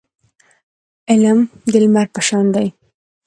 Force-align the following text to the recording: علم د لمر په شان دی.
علم 1.09 1.39
د 1.71 1.73
لمر 1.83 2.07
په 2.15 2.21
شان 2.27 2.45
دی. 2.55 2.67